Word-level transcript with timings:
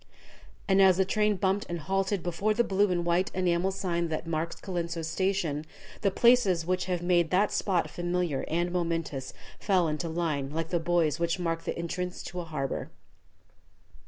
And 0.67 0.81
as 0.81 0.97
the 0.97 1.05
train 1.05 1.35
bumped 1.35 1.67
and 1.69 1.77
halted 1.81 2.23
before 2.23 2.55
the 2.55 2.63
blue 2.63 2.89
and 2.89 3.05
white 3.05 3.29
enamel 3.35 3.69
sign 3.69 4.07
that 4.07 4.25
marks 4.25 4.55
Colenso 4.55 5.03
station, 5.05 5.63
the 6.01 6.09
places 6.09 6.65
which 6.65 6.85
have 6.85 7.03
made 7.03 7.29
that 7.29 7.51
spot 7.51 7.87
familiar 7.87 8.43
and 8.47 8.71
momentous 8.71 9.31
fell 9.59 9.87
into 9.87 10.09
line 10.09 10.49
like 10.49 10.69
the 10.69 10.79
buoys 10.79 11.19
which 11.19 11.37
mark 11.37 11.65
the 11.65 11.77
entrance 11.77 12.23
to 12.23 12.39
a 12.39 12.45
harbor. 12.45 12.89